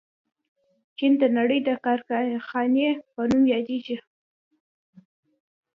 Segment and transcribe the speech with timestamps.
[0.97, 3.97] چین د نړۍ د کارخانې په نوم یادیږي.